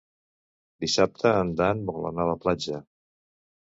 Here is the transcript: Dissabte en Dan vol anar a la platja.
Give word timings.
Dissabte 0.85 1.35
en 1.43 1.53
Dan 1.61 1.87
vol 1.93 2.11
anar 2.13 2.29
a 2.29 2.35
la 2.35 2.41
platja. 2.49 2.85